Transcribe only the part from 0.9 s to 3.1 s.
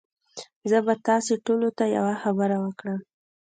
تاسي ټوله ته یوه خبره وکړم